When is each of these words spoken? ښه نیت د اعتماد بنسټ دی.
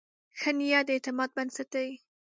ښه 0.39 0.51
نیت 0.57 0.83
د 0.87 0.89
اعتماد 0.95 1.29
بنسټ 1.37 1.67
دی. 1.75 1.89